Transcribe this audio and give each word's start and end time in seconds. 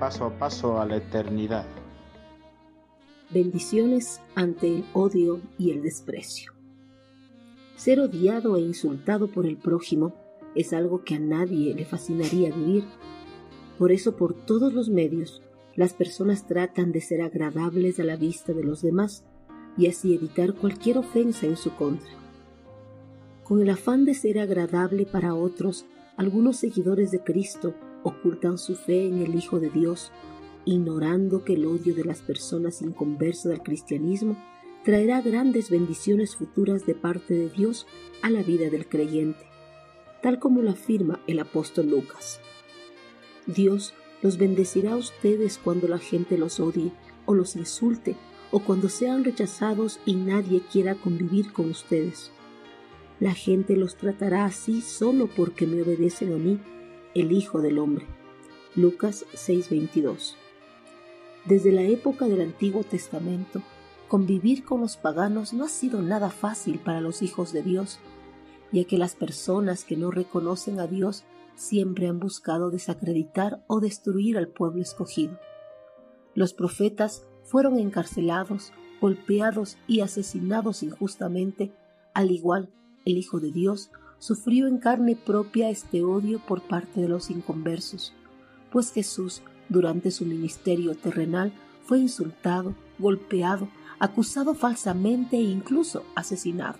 paso 0.00 0.24
a 0.24 0.38
paso 0.38 0.80
a 0.80 0.86
la 0.86 0.96
eternidad. 0.96 1.66
Bendiciones 3.28 4.22
ante 4.34 4.66
el 4.66 4.84
odio 4.94 5.42
y 5.58 5.72
el 5.72 5.82
desprecio. 5.82 6.54
Ser 7.76 8.00
odiado 8.00 8.56
e 8.56 8.62
insultado 8.62 9.30
por 9.30 9.44
el 9.44 9.58
prójimo 9.58 10.14
es 10.54 10.72
algo 10.72 11.04
que 11.04 11.16
a 11.16 11.20
nadie 11.20 11.74
le 11.74 11.84
fascinaría 11.84 12.50
vivir. 12.50 12.84
Por 13.78 13.92
eso 13.92 14.16
por 14.16 14.32
todos 14.32 14.72
los 14.72 14.88
medios 14.88 15.42
las 15.76 15.92
personas 15.92 16.46
tratan 16.46 16.92
de 16.92 17.02
ser 17.02 17.20
agradables 17.20 18.00
a 18.00 18.04
la 18.04 18.16
vista 18.16 18.54
de 18.54 18.64
los 18.64 18.80
demás 18.80 19.24
y 19.76 19.86
así 19.86 20.14
evitar 20.14 20.54
cualquier 20.54 20.96
ofensa 20.96 21.46
en 21.46 21.58
su 21.58 21.76
contra. 21.76 22.10
Con 23.44 23.60
el 23.60 23.68
afán 23.68 24.06
de 24.06 24.14
ser 24.14 24.38
agradable 24.38 25.04
para 25.04 25.34
otros, 25.34 25.84
algunos 26.16 26.56
seguidores 26.56 27.10
de 27.10 27.22
Cristo 27.22 27.74
ocultan 28.02 28.58
su 28.58 28.74
fe 28.74 29.06
en 29.06 29.22
el 29.22 29.34
Hijo 29.34 29.60
de 29.60 29.70
Dios, 29.70 30.12
ignorando 30.64 31.44
que 31.44 31.54
el 31.54 31.66
odio 31.66 31.94
de 31.94 32.04
las 32.04 32.20
personas 32.20 32.82
inconversas 32.82 33.52
al 33.52 33.62
cristianismo 33.62 34.36
traerá 34.84 35.20
grandes 35.20 35.70
bendiciones 35.70 36.36
futuras 36.36 36.86
de 36.86 36.94
parte 36.94 37.34
de 37.34 37.48
Dios 37.48 37.86
a 38.22 38.30
la 38.30 38.42
vida 38.42 38.70
del 38.70 38.88
creyente, 38.88 39.46
tal 40.22 40.38
como 40.38 40.62
lo 40.62 40.70
afirma 40.70 41.20
el 41.26 41.38
apóstol 41.38 41.90
Lucas. 41.90 42.40
Dios 43.46 43.94
los 44.22 44.38
bendecirá 44.38 44.92
a 44.92 44.96
ustedes 44.96 45.58
cuando 45.58 45.88
la 45.88 45.98
gente 45.98 46.38
los 46.38 46.60
odie 46.60 46.92
o 47.26 47.34
los 47.34 47.56
insulte 47.56 48.16
o 48.50 48.60
cuando 48.60 48.88
sean 48.88 49.24
rechazados 49.24 50.00
y 50.04 50.14
nadie 50.14 50.62
quiera 50.70 50.94
convivir 50.94 51.52
con 51.52 51.70
ustedes. 51.70 52.32
La 53.18 53.34
gente 53.34 53.76
los 53.76 53.96
tratará 53.96 54.44
así 54.44 54.80
solo 54.80 55.28
porque 55.28 55.66
me 55.66 55.82
obedecen 55.82 56.32
a 56.32 56.36
mí, 56.36 56.58
el 57.14 57.32
Hijo 57.32 57.60
del 57.60 57.78
Hombre. 57.78 58.06
Lucas 58.76 59.24
6:22. 59.34 60.36
Desde 61.44 61.72
la 61.72 61.82
época 61.82 62.28
del 62.28 62.40
Antiguo 62.40 62.84
Testamento, 62.84 63.62
convivir 64.08 64.64
con 64.64 64.80
los 64.80 64.96
paganos 64.96 65.52
no 65.52 65.64
ha 65.64 65.68
sido 65.68 66.02
nada 66.02 66.30
fácil 66.30 66.78
para 66.78 67.00
los 67.00 67.22
hijos 67.22 67.52
de 67.52 67.62
Dios, 67.62 67.98
ya 68.70 68.84
que 68.84 68.98
las 68.98 69.16
personas 69.16 69.84
que 69.84 69.96
no 69.96 70.10
reconocen 70.10 70.78
a 70.78 70.86
Dios 70.86 71.24
siempre 71.56 72.06
han 72.06 72.20
buscado 72.20 72.70
desacreditar 72.70 73.64
o 73.66 73.80
destruir 73.80 74.38
al 74.38 74.48
pueblo 74.48 74.80
escogido. 74.80 75.38
Los 76.34 76.54
profetas 76.54 77.26
fueron 77.42 77.78
encarcelados, 77.78 78.72
golpeados 79.00 79.78
y 79.88 80.00
asesinados 80.00 80.84
injustamente, 80.84 81.72
al 82.14 82.30
igual 82.30 82.70
el 83.04 83.16
Hijo 83.18 83.40
de 83.40 83.50
Dios 83.50 83.90
sufrió 84.20 84.68
en 84.68 84.78
carne 84.78 85.16
propia 85.16 85.70
este 85.70 86.04
odio 86.04 86.38
por 86.46 86.62
parte 86.62 87.00
de 87.00 87.08
los 87.08 87.30
inconversos, 87.30 88.12
pues 88.70 88.92
Jesús, 88.92 89.42
durante 89.68 90.10
su 90.10 90.26
ministerio 90.26 90.94
terrenal, 90.94 91.52
fue 91.84 91.98
insultado, 91.98 92.74
golpeado, 92.98 93.68
acusado 93.98 94.54
falsamente 94.54 95.36
e 95.38 95.42
incluso 95.42 96.04
asesinado. 96.14 96.78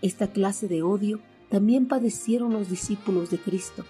Esta 0.00 0.32
clase 0.32 0.66
de 0.68 0.82
odio 0.82 1.20
también 1.50 1.86
padecieron 1.86 2.52
los 2.54 2.70
discípulos 2.70 3.30
de 3.30 3.38
Cristo. 3.38 3.84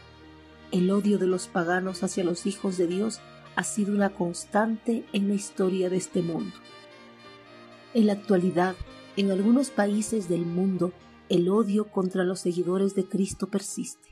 El 0.73 0.91
odio 0.91 1.19
de 1.19 1.29
los 1.29 1.47
paganos 1.47 2.03
hacia 2.03 2.25
los 2.25 2.45
hijos 2.45 2.77
de 2.77 2.89
Dios 2.89 3.21
ha 3.55 3.63
sido 3.63 3.95
una 3.95 4.11
constante 4.11 5.05
en 5.13 5.29
la 5.29 5.35
historia 5.35 5.89
de 5.89 5.97
este 5.97 6.23
mundo. 6.23 6.55
En 7.95 8.07
la 8.07 8.15
actualidad, 8.15 8.75
en 9.17 9.31
algunos 9.31 9.71
países 9.71 10.29
del 10.29 10.45
mundo, 10.45 10.93
el 11.33 11.49
odio 11.49 11.91
contra 11.91 12.25
los 12.25 12.41
seguidores 12.41 12.95
de 12.95 13.07
Cristo 13.07 13.47
persiste. 13.47 14.11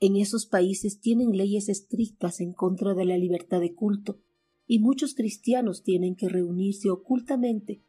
En 0.00 0.16
esos 0.16 0.44
países 0.44 1.00
tienen 1.00 1.34
leyes 1.34 1.70
estrictas 1.70 2.42
en 2.42 2.52
contra 2.52 2.92
de 2.92 3.06
la 3.06 3.16
libertad 3.16 3.58
de 3.58 3.74
culto 3.74 4.18
y 4.66 4.78
muchos 4.78 5.14
cristianos 5.14 5.82
tienen 5.82 6.14
que 6.14 6.28
reunirse 6.28 6.90
ocultamente 6.90 7.80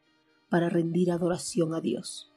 para 0.47 0.69
rendir 0.69 1.11
adoración 1.11 1.73
a 1.73 1.81
Dios. 1.81 2.31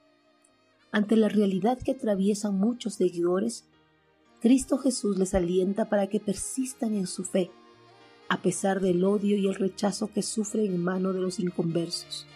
Ante 0.91 1.15
la 1.15 1.29
realidad 1.29 1.79
que 1.79 1.91
atraviesan 1.91 2.59
muchos 2.59 2.95
seguidores, 2.95 3.69
Cristo 4.41 4.77
Jesús 4.77 5.17
les 5.17 5.33
alienta 5.33 5.87
para 5.87 6.07
que 6.07 6.19
persistan 6.19 6.93
en 6.93 7.07
su 7.07 7.23
fe 7.23 7.51
a 8.27 8.41
pesar 8.41 8.81
del 8.81 9.05
odio 9.05 9.37
y 9.37 9.47
el 9.47 9.55
rechazo 9.55 10.11
que 10.11 10.23
sufren 10.23 10.65
en 10.65 10.83
mano 10.83 11.13
de 11.13 11.21
los 11.21 11.39
inconversos. 11.39 12.27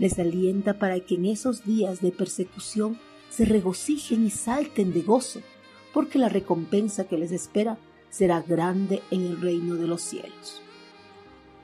Les 0.00 0.18
alienta 0.18 0.78
para 0.78 0.98
que 0.98 1.14
en 1.14 1.26
esos 1.26 1.64
días 1.64 2.00
de 2.00 2.10
persecución 2.10 2.98
se 3.28 3.44
regocijen 3.44 4.26
y 4.26 4.30
salten 4.30 4.92
de 4.92 5.02
gozo, 5.02 5.40
porque 5.92 6.18
la 6.18 6.30
recompensa 6.30 7.04
que 7.04 7.18
les 7.18 7.30
espera 7.30 7.76
será 8.08 8.40
grande 8.40 9.02
en 9.10 9.20
el 9.20 9.40
reino 9.40 9.76
de 9.76 9.86
los 9.86 10.00
cielos. 10.00 10.62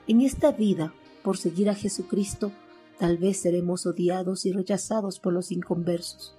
En 0.07 0.21
esta 0.21 0.51
vida, 0.51 0.93
por 1.23 1.37
seguir 1.37 1.69
a 1.69 1.75
Jesucristo, 1.75 2.51
tal 2.99 3.17
vez 3.17 3.37
seremos 3.41 3.85
odiados 3.85 4.45
y 4.45 4.53
rechazados 4.53 5.19
por 5.19 5.33
los 5.33 5.51
inconversos, 5.51 6.35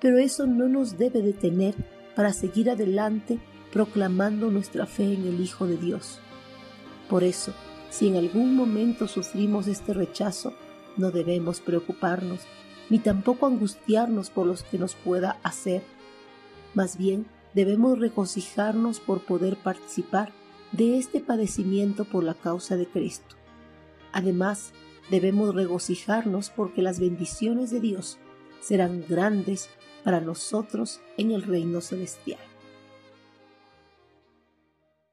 pero 0.00 0.18
eso 0.18 0.46
no 0.46 0.68
nos 0.68 0.98
debe 0.98 1.20
detener 1.20 1.74
para 2.14 2.32
seguir 2.32 2.70
adelante 2.70 3.40
proclamando 3.72 4.52
nuestra 4.52 4.86
fe 4.86 5.14
en 5.14 5.26
el 5.26 5.40
Hijo 5.40 5.66
de 5.66 5.78
Dios. 5.78 6.20
Por 7.10 7.24
eso, 7.24 7.52
si 7.90 8.06
en 8.06 8.16
algún 8.16 8.54
momento 8.54 9.08
sufrimos 9.08 9.66
este 9.66 9.92
rechazo, 9.92 10.54
no 10.96 11.10
debemos 11.10 11.60
preocuparnos, 11.60 12.40
ni 12.90 12.98
tampoco 12.98 13.46
angustiarnos 13.46 14.30
por 14.30 14.46
los 14.46 14.62
que 14.62 14.78
nos 14.78 14.94
pueda 14.94 15.38
hacer. 15.42 15.82
Más 16.74 16.96
bien, 16.96 17.26
debemos 17.54 17.98
regocijarnos 17.98 19.00
por 19.00 19.24
poder 19.24 19.56
participar 19.56 20.32
de 20.72 20.98
este 20.98 21.20
padecimiento 21.20 22.04
por 22.04 22.24
la 22.24 22.34
causa 22.34 22.76
de 22.76 22.86
Cristo. 22.86 23.36
Además, 24.12 24.72
debemos 25.10 25.54
regocijarnos 25.54 26.50
porque 26.50 26.82
las 26.82 27.00
bendiciones 27.00 27.70
de 27.70 27.80
Dios 27.80 28.18
serán 28.60 29.04
grandes 29.08 29.70
para 30.02 30.20
nosotros 30.20 31.00
en 31.16 31.30
el 31.30 31.42
reino 31.42 31.80
celestial. 31.80 32.40